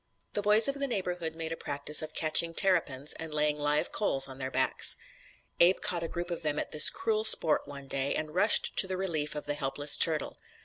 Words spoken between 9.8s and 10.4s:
turtle.